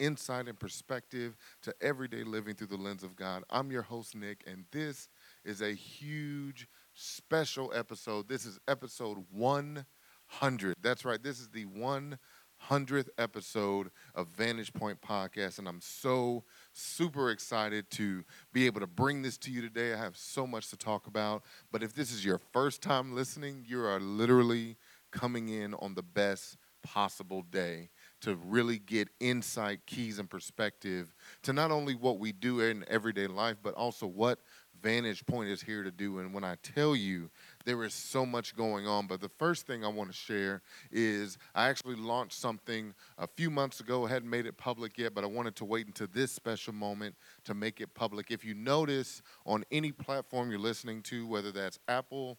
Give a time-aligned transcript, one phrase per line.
[0.00, 3.44] insight, and perspective to everyday living through the lens of God.
[3.50, 5.08] I'm your host, Nick, and this
[5.44, 8.28] is a huge special episode.
[8.28, 10.74] This is episode 100.
[10.82, 17.30] That's right, this is the 100th episode of Vantage Point Podcast, and I'm so super
[17.30, 19.92] excited to be able to bring this to you today.
[19.92, 23.64] I have so much to talk about, but if this is your first time listening,
[23.68, 24.76] you are literally
[25.12, 27.90] coming in on the best possible day
[28.20, 33.26] to really get insight, keys, and perspective to not only what we do in everyday
[33.26, 34.38] life, but also what
[34.82, 36.18] Vantage Point is here to do.
[36.18, 37.30] And when I tell you
[37.64, 41.38] there is so much going on, but the first thing I want to share is
[41.54, 44.06] I actually launched something a few months ago.
[44.06, 47.14] I hadn't made it public yet, but I wanted to wait until this special moment
[47.44, 48.30] to make it public.
[48.30, 52.38] If you notice on any platform you're listening to, whether that's Apple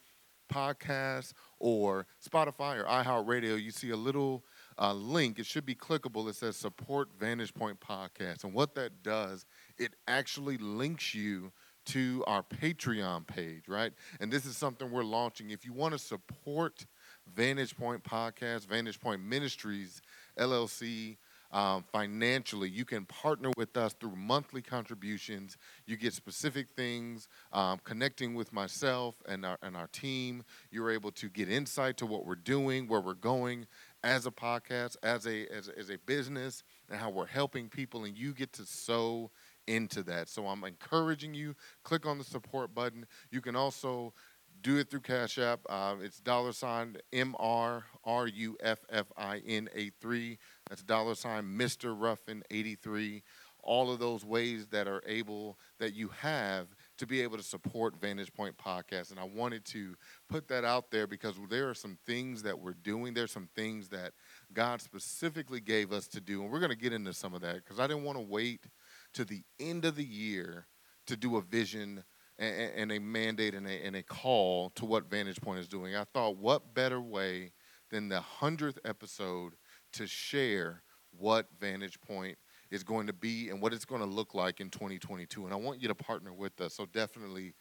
[0.51, 4.43] Podcasts or Spotify or iHeartRadio, you see a little
[4.81, 5.37] uh, link.
[5.37, 6.27] It should be clickable.
[6.27, 8.43] It says support Vantage Point Podcast.
[8.43, 9.45] And what that does,
[9.77, 11.51] it actually links you
[11.83, 13.93] to our Patreon page, right?
[14.19, 15.51] And this is something we're launching.
[15.51, 16.85] If you want to support
[17.33, 20.01] Vantage Point Podcast, Vantage Point Ministries,
[20.37, 21.17] LLC,
[21.51, 25.57] um, financially, you can partner with us through monthly contributions.
[25.85, 30.43] You get specific things, um, connecting with myself and our, and our team.
[30.71, 33.67] You're able to get insight to what we're doing, where we're going
[34.03, 38.17] as a podcast, as a, as, as a business, and how we're helping people, and
[38.17, 39.31] you get to sow
[39.67, 40.27] into that.
[40.29, 43.05] So I'm encouraging you, click on the support button.
[43.29, 44.13] You can also
[44.61, 45.61] do it through Cash App.
[45.69, 50.37] Uh, it's dollar sign M R R U F F I N A 3.
[50.69, 51.95] That's dollar sign Mr.
[51.97, 53.23] Ruffin 83.
[53.63, 56.67] All of those ways that are able, that you have
[57.01, 59.09] to be able to support Vantage Point Podcast.
[59.09, 59.95] And I wanted to
[60.29, 63.15] put that out there because there are some things that we're doing.
[63.15, 64.11] There's some things that
[64.53, 66.43] God specifically gave us to do.
[66.43, 68.67] And we're going to get into some of that because I didn't want to wait
[69.13, 70.67] to the end of the year
[71.07, 72.03] to do a vision
[72.37, 75.95] and, and a mandate and a, and a call to what Vantage Point is doing.
[75.95, 77.51] I thought, what better way
[77.89, 79.53] than the 100th episode
[79.93, 80.83] to share
[81.17, 82.37] what Vantage Point
[82.71, 85.45] is going to be and what it's going to look like in 2022.
[85.45, 86.73] And I want you to partner with us.
[86.73, 87.53] So definitely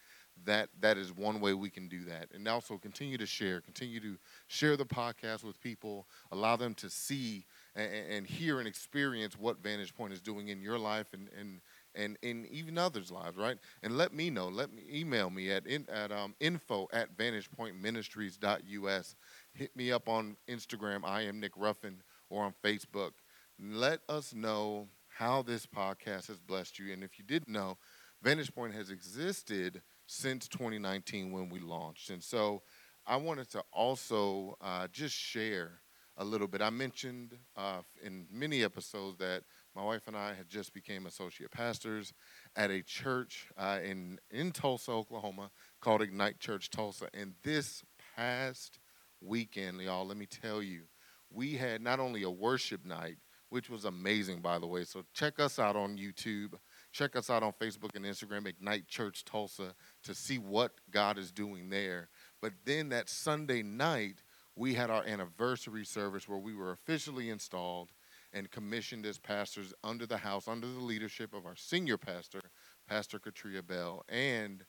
[0.45, 2.29] that that is one way we can do that.
[2.33, 4.17] And also continue to share, continue to
[4.47, 7.45] share the podcast with people, allow them to see
[7.75, 11.61] and, and hear and experience what Vantage Point is doing in your life and and
[11.93, 13.57] and in even others' lives, right?
[13.83, 14.47] And let me know.
[14.47, 19.15] Let me email me at in, at um, info at vantagepointministries.us.
[19.53, 21.01] Hit me up on Instagram.
[21.03, 23.11] I am Nick Ruffin, or on Facebook.
[23.59, 24.87] Let us know
[25.21, 26.91] how this podcast has blessed you.
[26.91, 27.77] And if you didn't know,
[28.23, 32.09] Vantage Point has existed since 2019 when we launched.
[32.09, 32.63] And so
[33.05, 35.81] I wanted to also uh, just share
[36.17, 36.63] a little bit.
[36.63, 39.43] I mentioned uh, in many episodes that
[39.75, 42.13] my wife and I had just became associate pastors
[42.55, 45.51] at a church uh, in in Tulsa, Oklahoma,
[45.81, 47.09] called Ignite Church Tulsa.
[47.13, 47.83] And this
[48.15, 48.79] past
[49.21, 50.85] weekend, y'all, let me tell you,
[51.29, 53.17] we had not only a worship night,
[53.51, 54.85] which was amazing, by the way.
[54.85, 56.53] So check us out on YouTube.
[56.93, 61.33] Check us out on Facebook and Instagram, Ignite Church Tulsa, to see what God is
[61.33, 62.07] doing there.
[62.41, 64.23] But then that Sunday night,
[64.55, 67.89] we had our anniversary service where we were officially installed
[68.31, 72.39] and commissioned as pastors under the house, under the leadership of our senior pastor,
[72.87, 74.03] Pastor Katria Bell.
[74.07, 74.63] And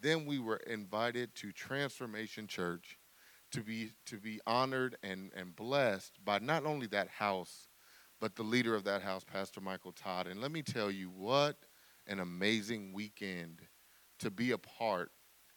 [0.00, 2.98] then we were invited to Transformation Church
[3.50, 7.67] to be to be honored and, and blessed by not only that house,
[8.20, 10.26] but the leader of that house, Pastor Michael Todd.
[10.26, 11.56] And let me tell you what
[12.06, 13.60] an amazing weekend
[14.18, 15.10] to be a part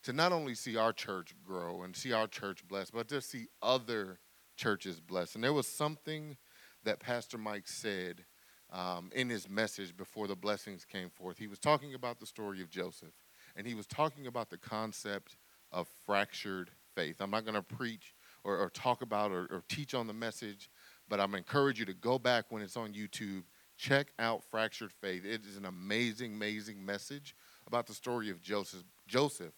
[0.03, 3.47] to not only see our church grow and see our church blessed, but to see
[3.61, 4.19] other
[4.55, 5.35] churches blessed.
[5.35, 6.37] And there was something
[6.83, 8.25] that Pastor Mike said
[8.71, 11.37] um, in his message before the blessings came forth.
[11.37, 13.13] He was talking about the story of Joseph,
[13.55, 15.37] and he was talking about the concept
[15.71, 17.17] of fractured faith.
[17.21, 20.69] I'm not going to preach or, or, talk about or, or teach on the message,
[21.11, 23.43] but I'm encourage you to go back when it's on YouTube.
[23.77, 25.25] Check out Fractured Faith.
[25.25, 27.35] It is an amazing, amazing message
[27.67, 28.83] about the story of Joseph.
[29.07, 29.53] Joseph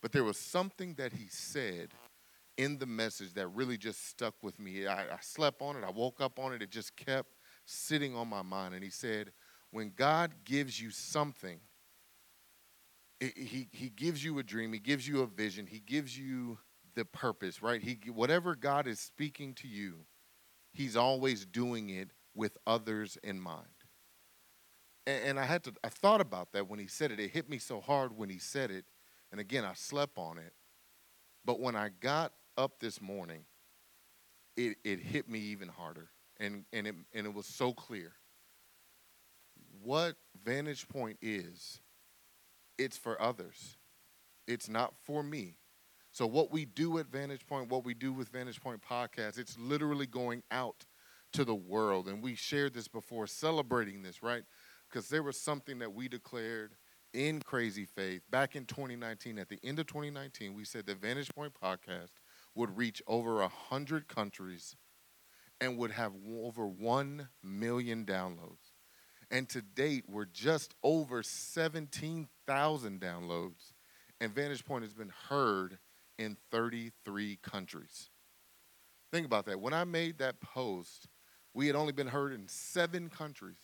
[0.00, 1.88] but there was something that he said
[2.56, 4.86] in the message that really just stuck with me.
[4.86, 7.34] I, I, slept on it, I woke up on it, it just kept
[7.64, 8.74] sitting on my mind.
[8.74, 9.32] And he said,
[9.70, 11.60] When God gives you something,
[13.20, 16.58] it, he, he gives you a dream, he gives you a vision, he gives you
[16.94, 17.82] the purpose, right?
[17.82, 20.04] He, whatever God is speaking to you,
[20.72, 23.66] he's always doing it with others in mind.
[25.06, 27.20] And, and I had to, I thought about that when he said it.
[27.20, 28.84] It hit me so hard when he said it
[29.30, 30.52] and again, I slept on it.
[31.44, 33.44] But when I got up this morning,
[34.56, 36.10] it, it hit me even harder.
[36.38, 38.12] And, and, it, and it was so clear.
[39.82, 41.80] What Vantage Point is,
[42.76, 43.76] it's for others,
[44.46, 45.56] it's not for me.
[46.18, 49.56] So, what we do at Vantage Point, what we do with Vantage Point Podcast, it's
[49.56, 50.84] literally going out
[51.32, 52.08] to the world.
[52.08, 54.42] And we shared this before, celebrating this, right?
[54.90, 56.72] Because there was something that we declared
[57.14, 59.38] in Crazy Faith back in 2019.
[59.38, 62.14] At the end of 2019, we said the Vantage Point Podcast
[62.56, 64.74] would reach over 100 countries
[65.60, 68.72] and would have over 1 million downloads.
[69.30, 73.72] And to date, we're just over 17,000 downloads.
[74.20, 75.78] And Vantage Point has been heard
[76.18, 78.10] in 33 countries.
[79.12, 79.60] Think about that.
[79.60, 81.08] When I made that post,
[81.54, 83.56] we had only been heard in seven countries.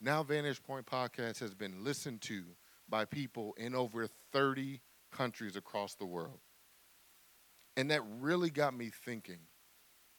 [0.00, 2.42] Now, Vantage Point Podcast has been listened to
[2.88, 4.80] by people in over 30
[5.12, 6.40] countries across the world.
[7.76, 9.38] And that really got me thinking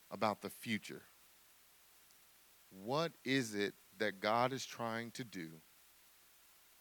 [0.10, 1.04] about the future.
[2.70, 5.50] What is it that God is trying to do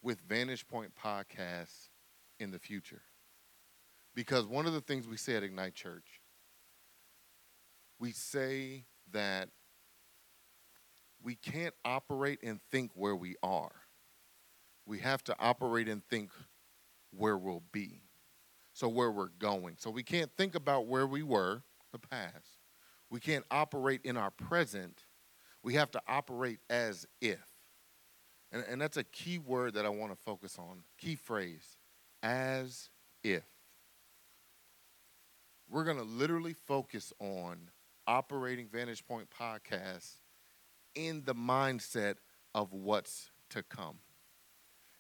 [0.03, 1.89] with Vantage Point Podcasts
[2.39, 3.03] in the future?
[4.21, 6.21] Because one of the things we say at Ignite Church,
[7.99, 9.49] we say that
[11.23, 13.73] we can't operate and think where we are.
[14.85, 16.33] We have to operate and think
[17.17, 18.03] where we'll be.
[18.75, 19.77] So, where we're going.
[19.79, 22.59] So, we can't think about where we were, the past.
[23.09, 25.05] We can't operate in our present.
[25.63, 27.47] We have to operate as if.
[28.53, 31.79] And, and that's a key word that I want to focus on, key phrase,
[32.23, 32.91] as
[33.25, 33.45] if.
[35.71, 37.71] We're going to literally focus on
[38.07, 40.15] operating Vantage Point Podcast
[40.97, 42.17] in the mindset
[42.57, 43.99] of what's to come.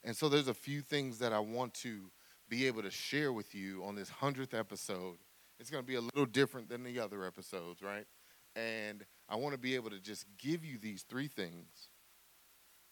[0.04, 2.12] And so there's a few things that I want to
[2.48, 5.16] be able to share with you on this 100th episode.
[5.58, 8.06] It's going to be a little different than the other episodes, right?
[8.54, 11.90] And I want to be able to just give you these three things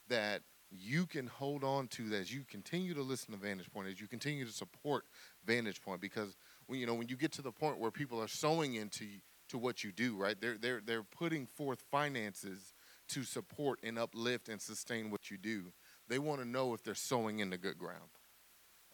[0.09, 4.01] that you can hold on to as you continue to listen to Vantage Point, as
[4.01, 5.05] you continue to support
[5.47, 6.37] Vantage Point, because
[6.77, 9.07] you know when you get to the point where people are sowing into
[9.49, 10.39] to what you do, right?
[10.41, 12.75] They're they're they're putting forth finances
[13.09, 15.73] to support and uplift and sustain what you do.
[16.09, 18.11] They want to know if they're sowing into good ground.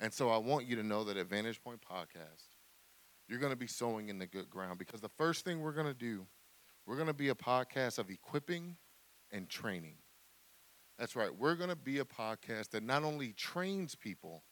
[0.00, 2.56] And so I want you to know that at Vantage Point Podcast,
[3.28, 5.86] you're going to be sowing in the good ground because the first thing we're going
[5.86, 6.26] to do,
[6.86, 8.76] we're going to be a podcast of equipping
[9.32, 9.96] and training.
[10.98, 11.34] That's right.
[11.36, 14.42] We're going to be a podcast that not only trains people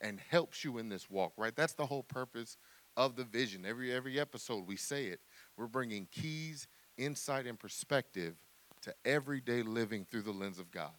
[0.00, 1.54] and helps you in this walk, right?
[1.54, 2.56] That's the whole purpose
[2.96, 3.64] of the vision.
[3.66, 5.20] Every every episode we say it.
[5.56, 6.66] We're bringing keys,
[6.96, 8.36] insight and perspective
[8.82, 10.92] to everyday living through the lens of God.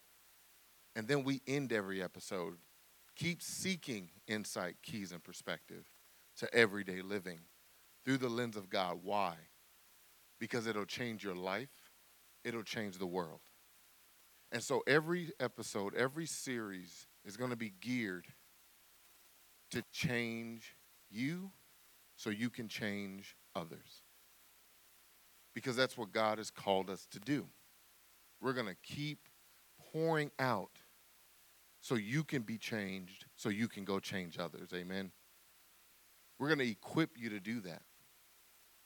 [0.96, 2.56] And then we end every episode.
[3.16, 5.86] Keep seeking insight, keys, and perspective
[6.38, 7.40] to everyday living
[8.04, 9.00] through the lens of God.
[9.04, 9.36] Why?
[10.40, 11.70] Because it'll change your life,
[12.44, 13.42] it'll change the world.
[14.52, 18.26] And so every episode, every series is going to be geared
[19.72, 20.76] to change
[21.10, 21.52] you
[22.16, 24.04] so you can change others.
[25.54, 27.48] Because that's what God has called us to do.
[28.42, 29.28] We're going to keep
[29.92, 30.80] pouring out
[31.82, 34.70] so you can be changed, so you can go change others.
[34.74, 35.12] Amen.
[36.40, 37.82] We're going to equip you to do that.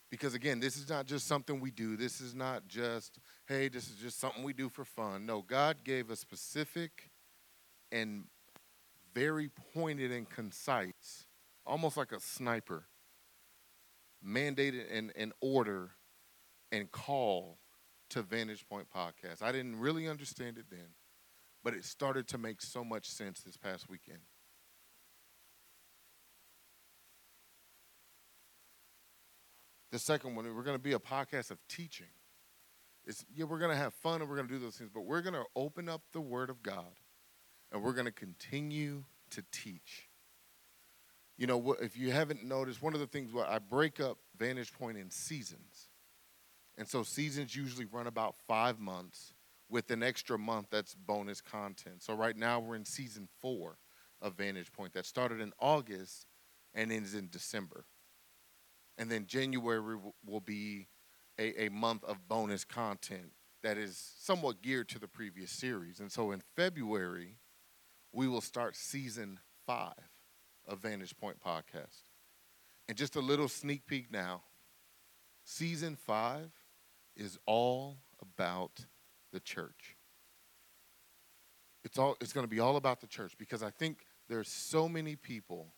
[0.09, 1.97] Because again, this is not just something we do.
[1.97, 5.25] This is not just, hey, this is just something we do for fun.
[5.25, 7.11] No, God gave a specific
[7.91, 8.25] and
[9.15, 11.25] very pointed and concise,
[11.65, 12.83] almost like a sniper,
[14.23, 15.91] mandated and, an order
[16.71, 17.57] and call
[18.09, 19.41] to Vantage Point Podcast.
[19.41, 20.89] I didn't really understand it then,
[21.63, 24.19] but it started to make so much sense this past weekend.
[29.91, 32.07] The second one, we're going to be a podcast of teaching.
[33.05, 35.05] It's, yeah, we're going to have fun and we're going to do those things, but
[35.05, 36.95] we're going to open up the Word of God
[37.75, 40.07] and we're going to continue to teach.
[41.37, 44.71] You know, if you haven't noticed, one of the things where I break up Vantage
[44.71, 45.89] Point in seasons.
[46.77, 49.33] And so seasons usually run about five months
[49.69, 52.01] with an extra month that's bonus content.
[52.01, 53.77] So right now we're in season four
[54.21, 56.27] of Vantage Point that started in August
[56.73, 57.83] and ends in December.
[58.97, 60.87] And then January will be
[61.37, 65.99] a, a month of bonus content that is somewhat geared to the previous series.
[65.99, 67.35] And so in February,
[68.15, 69.93] we will start season five
[70.65, 72.03] of Vantage Point Podcast.
[72.87, 74.43] And just a little sneak peek now
[75.43, 76.49] season five
[77.15, 78.85] is all about
[79.31, 79.95] the church.
[81.83, 84.87] It's all it's going to be all about the church because I think there's so
[84.89, 85.73] many people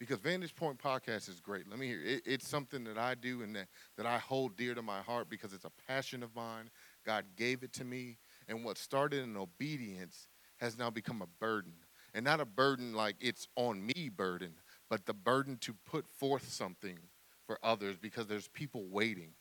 [0.00, 1.68] because Vantage Point Podcast is great.
[1.68, 4.74] Let me hear it, it's something that I do and that, that I hold dear
[4.74, 6.70] to my heart because it's a passion of mine.
[7.04, 8.18] God gave it to me.
[8.48, 10.26] And what started in obedience
[10.60, 11.72] has now become a burden.
[12.12, 14.54] And not a burden like it's on me burden,
[14.88, 16.98] but the burden to put forth something
[17.46, 19.32] for others because there's people waiting.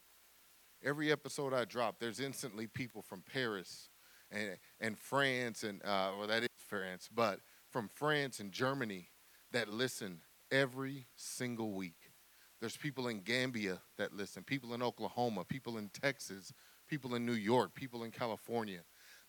[0.83, 3.89] Every episode I drop, there's instantly people from Paris
[4.31, 9.09] and, and France, and uh, well, that is France, but from France and Germany
[9.51, 10.21] that listen
[10.51, 12.11] every single week.
[12.59, 16.53] There's people in Gambia that listen, people in Oklahoma, people in Texas,
[16.87, 18.81] people in New York, people in California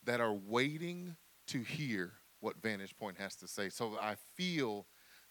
[0.05, 1.17] that are waiting
[1.51, 3.69] to hear what Vantage Point has to say.
[3.69, 4.87] So I feel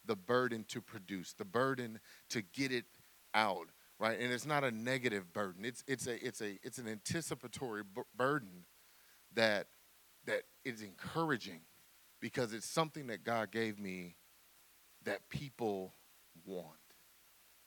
[0.06, 2.00] the burden to produce, the burden
[2.30, 2.86] to get it
[3.34, 3.68] out,
[4.00, 4.20] right?
[4.20, 5.66] And it's not a negative burden.
[5.66, 8.66] It's it's a it's a it's an anticipatory b- burden
[9.34, 9.68] that
[10.26, 11.62] that is encouraging
[12.20, 14.16] because it's something that God gave me
[15.06, 15.94] that people
[16.46, 16.68] want.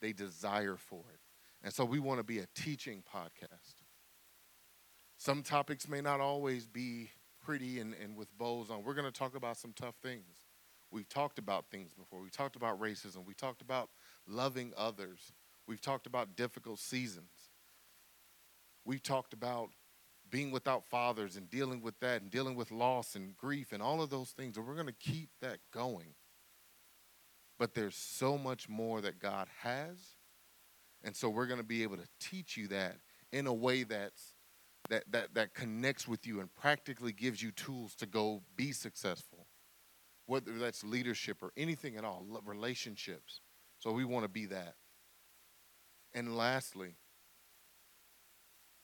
[0.01, 1.19] They desire for it.
[1.63, 3.75] And so we want to be a teaching podcast.
[5.17, 7.09] Some topics may not always be
[7.43, 8.83] pretty and, and with bows on.
[8.83, 10.25] We're going to talk about some tough things.
[10.91, 12.21] We've talked about things before.
[12.21, 13.25] We talked about racism.
[13.25, 13.89] We talked about
[14.27, 15.31] loving others.
[15.67, 17.31] We've talked about difficult seasons.
[18.85, 19.69] We've talked about
[20.29, 24.01] being without fathers and dealing with that and dealing with loss and grief and all
[24.01, 24.57] of those things.
[24.57, 26.15] And we're going to keep that going.
[27.59, 30.15] But there's so much more that God has.
[31.03, 32.97] And so we're going to be able to teach you that
[33.31, 34.32] in a way that's
[34.89, 39.47] that, that, that connects with you and practically gives you tools to go be successful,
[40.25, 43.41] whether that's leadership or anything at all, relationships.
[43.79, 44.75] So we want to be that.
[46.13, 46.95] And lastly,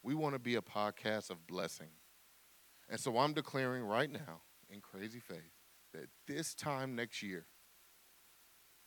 [0.01, 1.89] we want to be a podcast of blessing.
[2.89, 5.51] And so I'm declaring right now in crazy faith
[5.93, 7.45] that this time next year,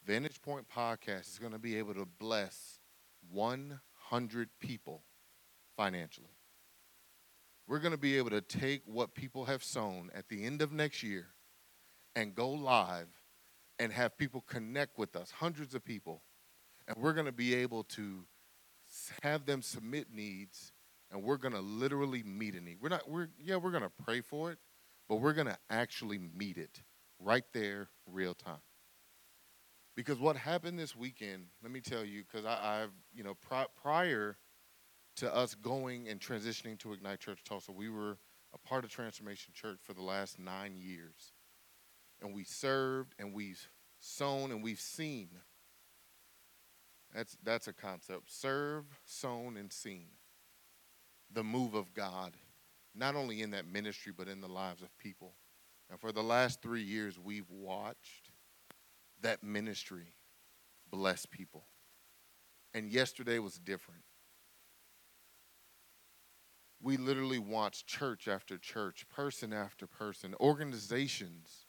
[0.04, 2.80] Vantage Point Podcast is going to be able to bless
[3.30, 5.04] 100 people
[5.76, 6.34] financially
[7.72, 10.72] we're going to be able to take what people have sown at the end of
[10.72, 11.28] next year
[12.14, 13.08] and go live
[13.78, 16.20] and have people connect with us, hundreds of people.
[16.86, 18.26] And we're going to be able to
[19.22, 20.72] have them submit needs
[21.10, 22.76] and we're going to literally meet a need.
[22.78, 24.58] We're not we're yeah, we're going to pray for it,
[25.08, 26.82] but we're going to actually meet it
[27.18, 28.60] right there real time.
[29.96, 34.36] Because what happened this weekend, let me tell you, because I've, you know, pri- prior
[35.16, 37.72] to us going and transitioning to Ignite Church Tulsa.
[37.72, 38.18] We were
[38.54, 41.32] a part of Transformation Church for the last nine years.
[42.20, 45.28] And we served and we've sown and we've seen.
[47.14, 48.30] That's, that's a concept.
[48.32, 50.08] Serve, sown, and seen
[51.30, 52.36] the move of God,
[52.94, 55.34] not only in that ministry, but in the lives of people.
[55.90, 58.30] And for the last three years, we've watched
[59.20, 60.14] that ministry
[60.90, 61.64] bless people.
[62.74, 64.02] And yesterday was different
[66.82, 71.66] we literally watch church after church, person after person, organizations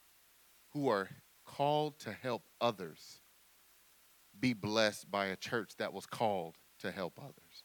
[0.72, 1.10] who are
[1.46, 3.22] called to help others
[4.40, 7.64] be blessed by a church that was called to help others.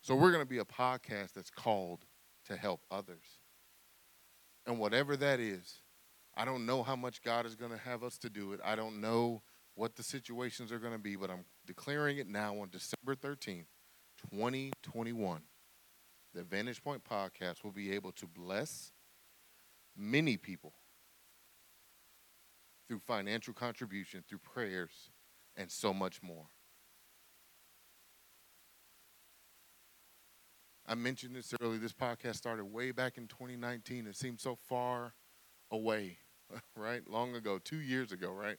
[0.00, 2.04] So we're going to be a podcast that's called
[2.46, 3.40] to help others.
[4.66, 5.80] And whatever that is,
[6.36, 8.60] I don't know how much God is going to have us to do it.
[8.64, 9.42] I don't know
[9.74, 13.66] what the situations are going to be, but I'm declaring it now on December 13th,
[14.30, 15.42] 2021
[16.34, 18.92] the Vantage Point podcast will be able to bless
[19.96, 20.74] many people
[22.88, 25.10] through financial contribution, through prayers,
[25.56, 26.46] and so much more.
[30.86, 31.78] I mentioned this earlier.
[31.78, 34.06] This podcast started way back in 2019.
[34.06, 35.14] It seems so far
[35.70, 36.18] away,
[36.76, 37.08] right?
[37.08, 38.58] Long ago, two years ago, right?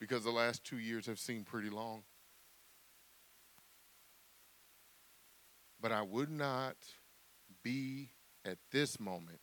[0.00, 2.04] Because the last two years have seemed pretty long.
[5.80, 6.76] But I would not
[7.66, 8.10] be
[8.44, 9.40] at this moment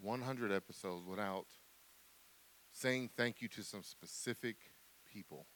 [0.00, 1.46] 100 episodes without
[2.70, 4.56] saying thank you to some specific
[5.12, 5.46] people.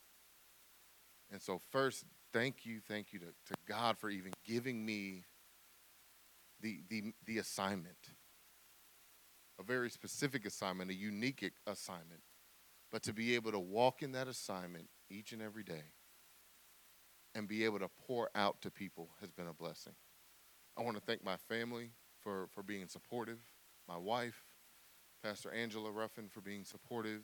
[1.31, 5.23] And so, first, thank you, thank you to, to God for even giving me
[6.61, 8.11] the, the, the assignment,
[9.61, 12.23] a very specific assignment, a unique assignment,
[12.91, 15.93] but to be able to walk in that assignment each and every day
[17.37, 19.95] and be able to pour out to people has been a blessing.
[20.79, 23.39] I want to thank my family for, for being supportive,
[23.89, 24.45] my wife,
[25.25, 27.23] Pastor Angela Ruffin, for being supportive.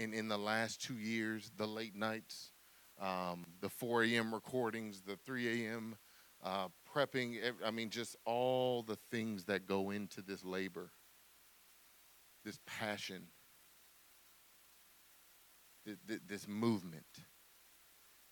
[0.00, 2.52] And in the last two years, the late nights,
[3.00, 4.34] um, the 4 a.m.
[4.34, 5.96] recordings, the 3 a.m.
[6.44, 10.90] Uh, prepping, I mean, just all the things that go into this labor,
[12.44, 13.24] this passion,
[16.28, 17.20] this movement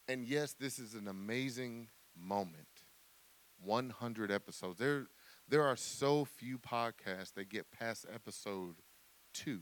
[0.08, 2.73] And yes, this is an amazing moment.
[3.64, 4.78] 100 episodes.
[4.78, 5.06] There,
[5.48, 8.76] there are so few podcasts that get past episode
[9.32, 9.60] two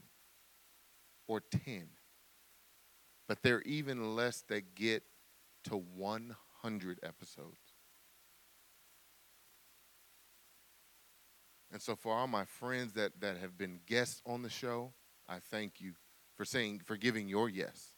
[1.27, 1.89] or 10.
[3.29, 5.05] But there are even less that get
[5.65, 7.61] to 100 episodes.
[11.73, 14.93] And so for all my friends that, that have been guests on the show,
[15.27, 15.93] I thank you
[16.37, 17.95] for saying for giving your yes.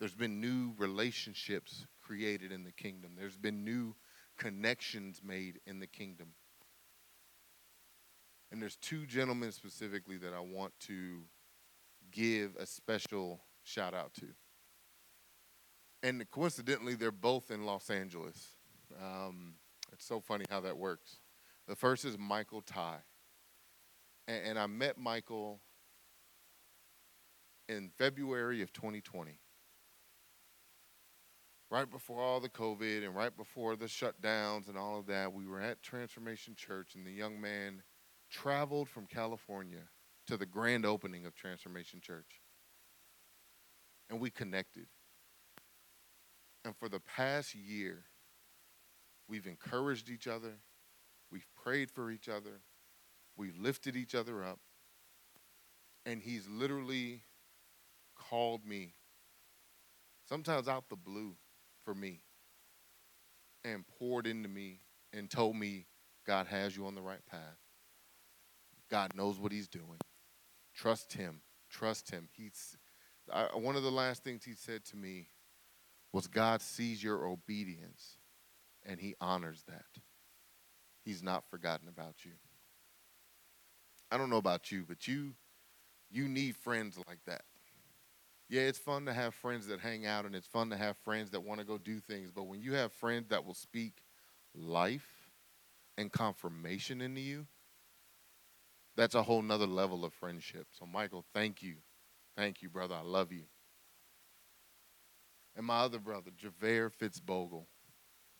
[0.00, 3.12] There's been new relationships created in the kingdom.
[3.16, 3.94] There's been new
[4.38, 6.28] connections made in the kingdom.
[8.50, 11.22] And there's two gentlemen specifically that I want to
[12.12, 14.26] give a special shout out to.
[16.02, 18.52] And coincidentally, they're both in Los Angeles.
[19.02, 19.54] Um,
[19.92, 21.18] it's so funny how that works.
[21.66, 22.98] The first is Michael Ty.
[24.28, 25.60] And, and I met Michael
[27.68, 29.38] in February of 2020.
[31.74, 35.44] Right before all the COVID and right before the shutdowns and all of that, we
[35.44, 37.82] were at Transformation Church, and the young man
[38.30, 39.80] traveled from California
[40.28, 42.40] to the grand opening of Transformation Church.
[44.08, 44.86] And we connected.
[46.64, 48.04] And for the past year,
[49.28, 50.60] we've encouraged each other,
[51.32, 52.60] we've prayed for each other,
[53.36, 54.60] we've lifted each other up.
[56.06, 57.22] And he's literally
[58.16, 58.94] called me,
[60.28, 61.34] sometimes out the blue
[61.84, 62.20] for me,
[63.64, 64.80] and poured into me
[65.12, 65.86] and told me
[66.26, 67.58] God has you on the right path.
[68.90, 69.98] God knows what he's doing.
[70.74, 71.40] Trust him.
[71.70, 72.28] Trust him.
[72.32, 72.76] He's
[73.32, 75.28] I, one of the last things he said to me
[76.12, 78.18] was God sees your obedience
[78.84, 80.02] and he honors that.
[81.04, 82.32] He's not forgotten about you.
[84.10, 85.34] I don't know about you, but you
[86.10, 87.42] you need friends like that.
[88.48, 91.30] Yeah, it's fun to have friends that hang out and it's fun to have friends
[91.30, 94.02] that want to go do things, but when you have friends that will speak
[94.54, 95.30] life
[95.96, 97.46] and confirmation into you,
[98.96, 100.68] that's a whole nother level of friendship.
[100.72, 101.76] So, Michael, thank you.
[102.36, 102.94] Thank you, brother.
[102.94, 103.44] I love you.
[105.56, 107.66] And my other brother, Javere Fitzbogle,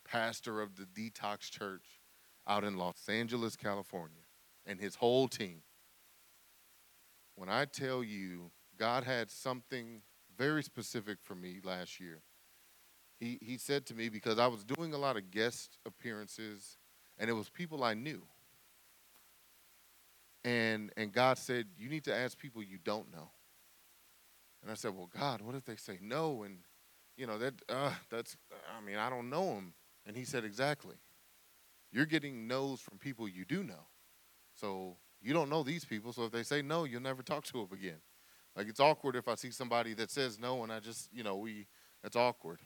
[0.05, 2.01] pastor of the Detox Church
[2.47, 4.23] out in Los Angeles, California,
[4.67, 5.63] and his whole team.
[7.37, 10.03] When I tell you, God had something
[10.37, 12.23] very specific for me last year.
[13.19, 16.77] He, he said to me, because I was doing a lot of guest appearances,
[17.19, 18.23] and it was people I knew.
[20.45, 23.31] And, and God said, You need to ask people you don't know.
[24.63, 26.43] And I said, Well, God, what if they say no?
[26.43, 26.59] And,
[27.17, 28.37] you know, that, uh, that's,
[28.77, 29.73] I mean, I don't know them.
[30.07, 30.97] And He said, Exactly.
[31.93, 33.87] You're getting no's from people you do know.
[34.55, 36.13] So you don't know these people.
[36.13, 38.01] So if they say no, you'll never talk to them again.
[38.57, 41.37] Like it's awkward if I see somebody that says no and I just, you know,
[41.37, 41.67] we,
[42.03, 42.61] that's awkward.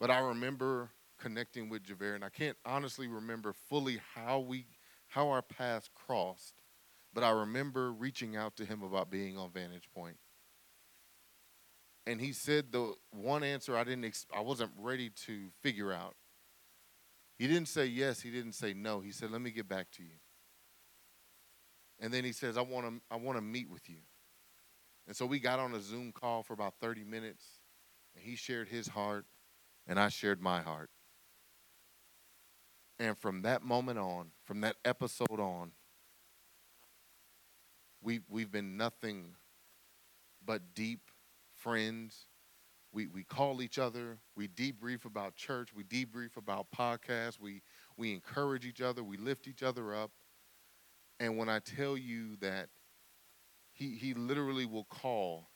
[0.00, 4.66] But I remember connecting with Javere, and I can't honestly remember fully how we
[5.08, 6.54] how our paths crossed,
[7.14, 10.16] but I remember reaching out to him about being on Vantage Point.
[12.06, 16.16] And he said the one answer I didn't I wasn't ready to figure out.
[17.38, 19.00] He didn't say yes, he didn't say no.
[19.00, 20.18] He said, "Let me get back to you."
[21.98, 23.98] And then he says, "I want to I want to meet with you."
[25.06, 27.44] And so we got on a Zoom call for about 30 minutes,
[28.14, 29.26] and he shared his heart,
[29.86, 30.90] and I shared my heart.
[32.98, 35.72] And from that moment on, from that episode on,
[38.02, 39.34] we, we've been nothing
[40.44, 41.10] but deep
[41.54, 42.26] friends.
[42.92, 44.18] We, we call each other.
[44.34, 45.70] We debrief about church.
[45.74, 47.38] We debrief about podcasts.
[47.38, 47.62] We,
[47.96, 49.04] we encourage each other.
[49.04, 50.10] We lift each other up.
[51.20, 52.68] And when I tell you that
[53.76, 55.50] he, he literally will call,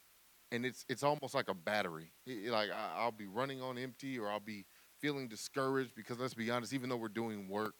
[0.52, 2.12] and it's, it's almost like a battery.
[2.26, 4.66] He, like I'll be running on empty or I'll be
[4.98, 7.76] feeling discouraged because let's be honest, even though we're doing work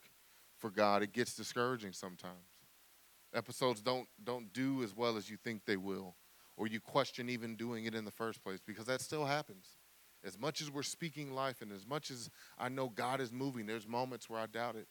[0.57, 2.33] for God, it gets discouraging sometimes.
[3.33, 6.15] Episodes don't don't do as well as you think they will,
[6.57, 9.77] or you question even doing it in the first place because that still happens.
[10.23, 13.67] As much as we're speaking life and as much as I know God is moving,
[13.67, 14.87] there's moments where I doubt it.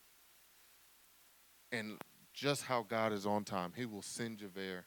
[1.73, 1.99] And
[2.33, 4.85] just how God is on time, He will send Javere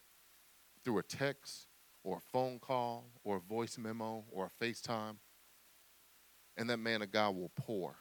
[0.83, 1.67] through a text
[2.03, 5.17] or a phone call or a voice memo or a FaceTime
[6.57, 7.95] and that man of God will pour.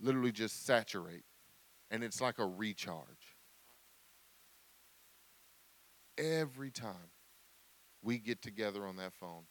[0.00, 1.24] Literally just saturate.
[1.90, 3.36] And it's like a recharge.
[6.18, 7.10] Every time
[8.02, 9.44] we get together on that phone,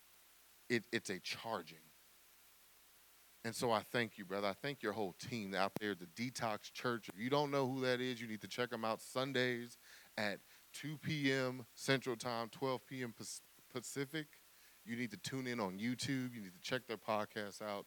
[0.70, 1.78] it, it's a charging.
[3.44, 4.48] And so I thank you, brother.
[4.48, 7.10] I thank your whole team out there, the Detox Church.
[7.10, 9.78] If you don't know who that is, you need to check them out Sundays
[10.18, 10.40] at
[10.82, 11.66] 2 p.m.
[11.74, 13.14] Central Time, 12 p.m.
[13.72, 14.28] Pacific
[14.86, 16.34] You need to tune in on YouTube.
[16.34, 17.86] You need to check their podcast out.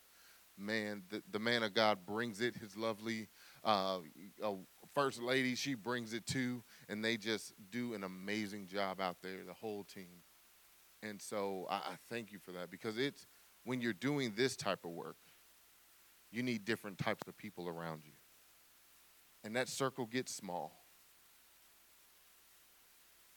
[0.57, 2.57] Man, the, the man of God brings it.
[2.57, 3.29] His lovely
[3.65, 3.99] uh,
[4.43, 4.55] uh,
[4.95, 6.65] first lady, she brings it too.
[6.89, 10.23] And they just do an amazing job out there, the whole team.
[11.03, 13.27] And so I, I thank you for that because it's
[13.65, 15.17] when you're doing this type of work,
[16.33, 18.13] you need different types of people around you.
[19.45, 20.78] And that circle gets small.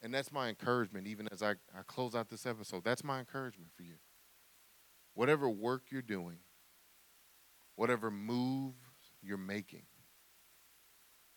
[0.01, 2.83] And that's my encouragement, even as I, I close out this episode.
[2.83, 3.95] That's my encouragement for you.
[5.13, 6.37] Whatever work you're doing,
[7.75, 8.73] whatever move
[9.21, 9.83] you're making,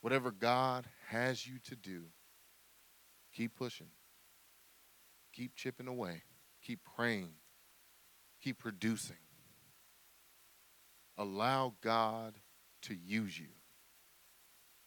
[0.01, 2.05] whatever God has you to do,
[3.35, 3.89] keep pushing,
[5.33, 6.23] keep chipping away,
[6.63, 7.33] keep praying,
[8.43, 9.17] keep producing.
[11.19, 12.35] Allow God
[12.83, 13.49] to use you.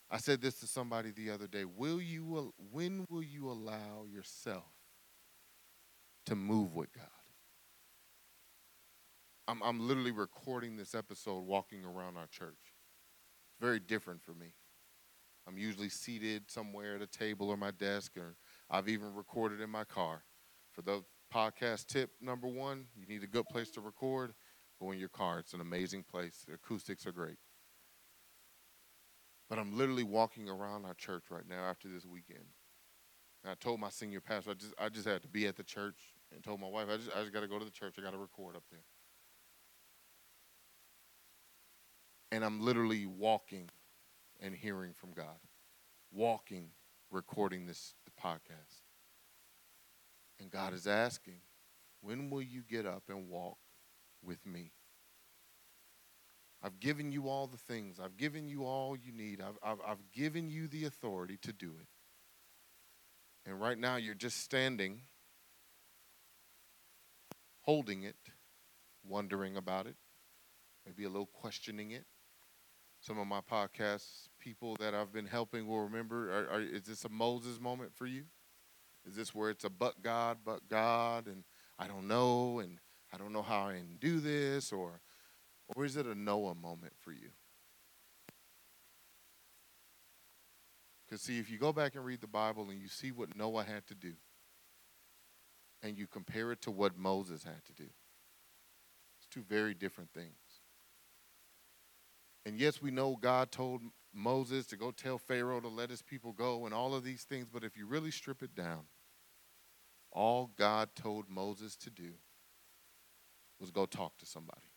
[0.09, 1.65] I said this to somebody the other day.
[1.65, 4.71] Will you when will you allow yourself
[6.25, 7.07] to move with God?
[9.47, 12.55] I'm I'm literally recording this episode walking around our church.
[12.61, 14.53] It's very different for me.
[15.47, 18.35] I'm usually seated somewhere at a table or my desk or
[18.69, 20.23] I've even recorded in my car.
[20.73, 24.33] For the podcast tip number 1, you need a good place to record,
[24.79, 25.39] go in your car.
[25.39, 26.43] It's an amazing place.
[26.47, 27.37] The acoustics are great.
[29.49, 32.45] But I'm literally walking around our church right now after this weekend.
[33.43, 35.63] And I told my senior pastor, I just I just had to be at the
[35.63, 35.97] church
[36.33, 37.95] and told my wife, I just I just gotta go to the church.
[37.97, 38.83] I gotta record up there.
[42.31, 43.69] And I'm literally walking
[44.41, 45.39] and hearing from God.
[46.11, 46.71] Walking,
[47.09, 48.81] recording this the podcast.
[50.39, 51.39] And God is asking,
[52.01, 53.57] when will you get up and walk
[54.21, 54.71] with me?
[56.63, 57.99] I've given you all the things.
[57.99, 59.41] I've given you all you need.
[59.41, 61.87] I've, I've, I've given you the authority to do it.
[63.45, 65.01] And right now, you're just standing,
[67.61, 68.17] holding it,
[69.07, 69.95] wondering about it,
[70.85, 72.05] maybe a little questioning it.
[72.99, 77.05] Some of my podcast people that I've been helping will remember are, are, is this
[77.05, 78.23] a Moses moment for you?
[79.05, 81.43] Is this where it's a but God, but God, and
[81.79, 82.79] I don't know, and
[83.13, 84.99] I don't know how I can do this, or
[85.75, 87.29] or is it a Noah moment for you?
[91.05, 93.63] Because, see, if you go back and read the Bible and you see what Noah
[93.63, 94.13] had to do,
[95.83, 97.89] and you compare it to what Moses had to do,
[99.17, 100.33] it's two very different things.
[102.45, 103.81] And yes, we know God told
[104.13, 107.47] Moses to go tell Pharaoh to let his people go and all of these things,
[107.51, 108.85] but if you really strip it down,
[110.11, 112.13] all God told Moses to do
[113.59, 114.67] was go talk to somebody.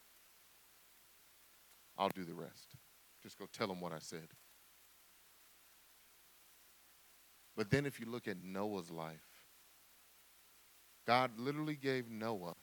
[2.00, 2.76] I'll do the rest.
[3.22, 4.28] Just go tell them what I said.
[7.54, 9.44] But then if you look at Noah's life,
[11.06, 12.54] God literally gave Noah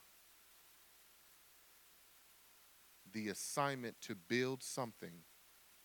[3.13, 5.21] the assignment to build something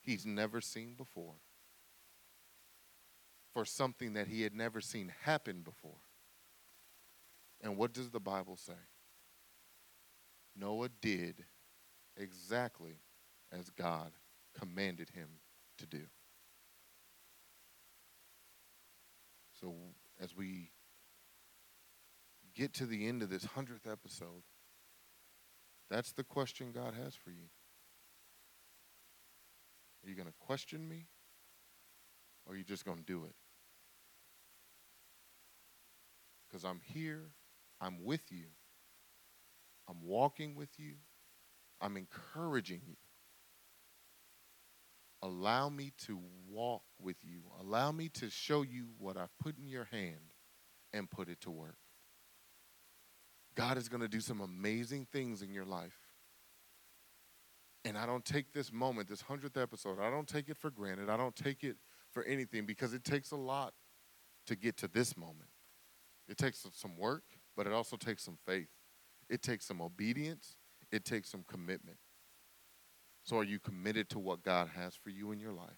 [0.00, 1.34] he's never seen before
[3.52, 6.00] for something that he had never seen happen before.
[7.60, 8.72] And what does the Bible say?
[10.56, 11.44] Noah did
[12.16, 12.96] exactly
[13.58, 14.12] as God
[14.58, 15.28] commanded him
[15.78, 16.02] to do.
[19.60, 19.74] So,
[20.20, 20.70] as we
[22.54, 24.42] get to the end of this 100th episode,
[25.90, 27.48] that's the question God has for you.
[30.04, 31.06] Are you going to question me?
[32.46, 33.34] Or are you just going to do it?
[36.48, 37.30] Because I'm here,
[37.80, 38.46] I'm with you,
[39.88, 40.94] I'm walking with you,
[41.80, 42.96] I'm encouraging you.
[45.22, 47.42] Allow me to walk with you.
[47.60, 50.34] Allow me to show you what I've put in your hand
[50.92, 51.76] and put it to work.
[53.54, 55.98] God is going to do some amazing things in your life.
[57.84, 61.08] And I don't take this moment, this 100th episode, I don't take it for granted.
[61.08, 61.76] I don't take it
[62.12, 63.74] for anything because it takes a lot
[64.46, 65.50] to get to this moment.
[66.28, 67.24] It takes some work,
[67.56, 68.68] but it also takes some faith.
[69.28, 70.56] It takes some obedience,
[70.90, 71.96] it takes some commitment.
[73.24, 75.68] So, are you committed to what God has for you in your life?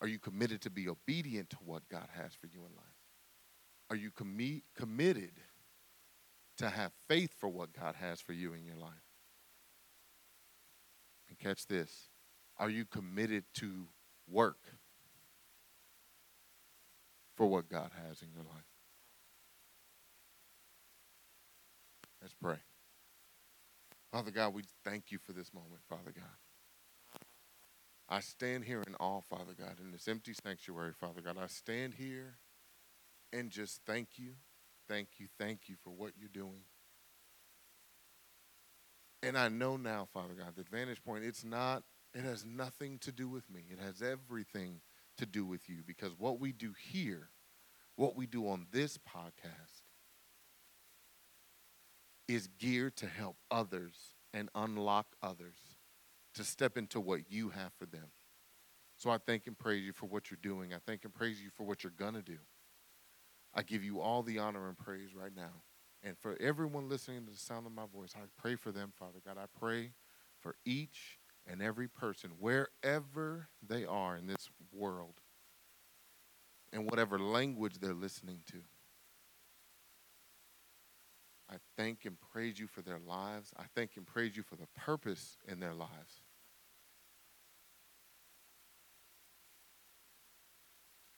[0.00, 2.86] Are you committed to be obedient to what God has for you in life?
[3.90, 5.32] Are you com- committed
[6.58, 8.90] to have faith for what God has for you in your life?
[11.28, 12.08] And catch this
[12.58, 13.86] are you committed to
[14.28, 14.58] work
[17.36, 18.64] for what God has in your life?
[22.20, 22.58] Let's pray.
[24.12, 26.24] Father God, we thank you for this moment, Father God.
[28.08, 31.36] I stand here in awe, Father God, in this empty sanctuary, Father God.
[31.40, 32.38] I stand here
[33.32, 34.32] and just thank you,
[34.88, 36.64] thank you, thank you for what you're doing.
[39.22, 43.12] And I know now, Father God, that Vantage Point, it's not, it has nothing to
[43.12, 43.66] do with me.
[43.70, 44.80] It has everything
[45.18, 47.28] to do with you because what we do here,
[47.94, 49.79] what we do on this podcast,
[52.34, 55.56] is geared to help others and unlock others
[56.34, 58.06] to step into what you have for them.
[58.96, 60.72] So I thank and praise you for what you're doing.
[60.72, 62.38] I thank and praise you for what you're going to do.
[63.52, 65.62] I give you all the honor and praise right now.
[66.02, 69.18] And for everyone listening to the sound of my voice, I pray for them, Father
[69.26, 69.36] God.
[69.36, 69.92] I pray
[70.38, 75.14] for each and every person, wherever they are in this world,
[76.72, 78.58] and whatever language they're listening to.
[81.50, 83.52] I thank and praise you for their lives.
[83.58, 86.22] I thank and praise you for the purpose in their lives.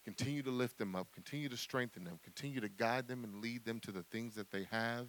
[0.05, 3.65] Continue to lift them up, continue to strengthen them, continue to guide them and lead
[3.65, 5.07] them to the things that they have,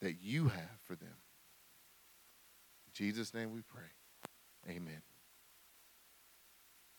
[0.00, 1.16] that you have for them.
[2.86, 3.90] In Jesus' name we pray.
[4.68, 5.02] Amen.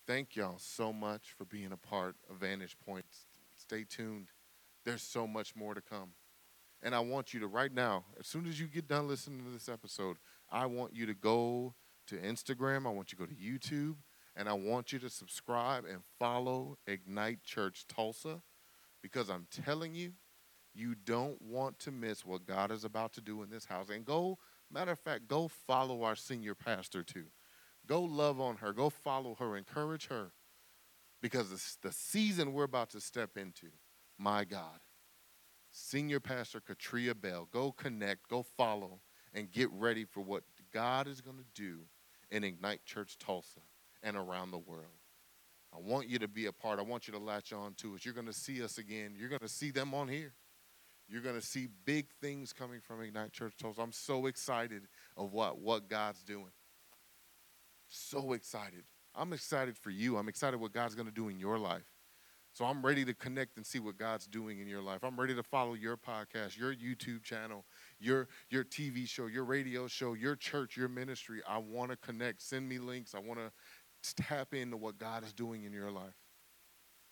[0.06, 3.06] Thank y'all so much for being a part of Vantage Point.
[3.58, 4.28] Stay tuned.
[4.84, 6.10] There's so much more to come.
[6.84, 9.52] And I want you to, right now, as soon as you get done listening to
[9.52, 10.18] this episode,
[10.50, 11.76] I want you to go
[12.08, 12.88] to Instagram.
[12.88, 13.98] I want you to go to YouTube.
[14.36, 18.42] And I want you to subscribe and follow Ignite Church Tulsa
[19.02, 20.14] because I'm telling you,
[20.74, 23.90] you don't want to miss what God is about to do in this house.
[23.90, 24.38] And go,
[24.72, 27.26] matter of fact, go follow our senior pastor too.
[27.88, 30.32] Go love on her, go follow her, encourage her
[31.22, 33.68] because the season we're about to step into,
[34.18, 34.80] my God.
[35.72, 37.48] Senior Pastor Katria Bell.
[37.52, 39.00] Go connect, go follow,
[39.34, 41.80] and get ready for what God is going to do
[42.30, 43.62] in Ignite Church Tulsa
[44.04, 45.00] and around the world.
[45.74, 46.80] I want you to be a part.
[46.80, 48.04] I want you to latch on to us.
[48.04, 49.16] You're going to see us again.
[49.18, 50.34] You're going to see them on here.
[51.08, 53.82] You're going to see big things coming from Ignite Church Tulsa.
[53.82, 54.84] I'm so excited
[55.18, 56.52] of what, what God's doing.
[57.88, 58.84] So excited.
[59.14, 60.18] I'm excited for you.
[60.18, 61.91] I'm excited what God's going to do in your life.
[62.54, 65.04] So I'm ready to connect and see what God's doing in your life.
[65.04, 67.66] I'm ready to follow your podcast, your YouTube channel,
[68.00, 71.42] your your TV show, your radio show, your church, your ministry.
[71.48, 72.42] I want to connect.
[72.42, 73.16] Send me links.
[73.16, 76.16] I want to tap into what God is doing in your life.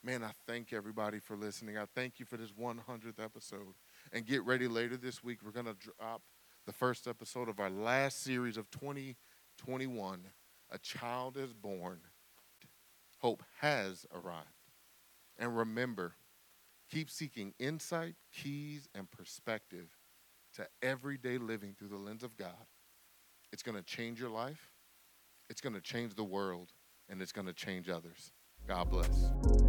[0.03, 1.77] Man, I thank everybody for listening.
[1.77, 3.75] I thank you for this 100th episode.
[4.13, 5.39] And get ready later this week.
[5.43, 6.21] We're going to drop
[6.65, 10.21] the first episode of our last series of 2021.
[10.71, 11.99] A child is born.
[13.19, 14.58] Hope has arrived.
[15.39, 16.15] And remember,
[16.91, 19.87] keep seeking insight, keys, and perspective
[20.55, 22.67] to everyday living through the lens of God.
[23.53, 24.69] It's going to change your life,
[25.49, 26.73] it's going to change the world,
[27.07, 28.33] and it's going to change others.
[28.67, 29.68] God bless.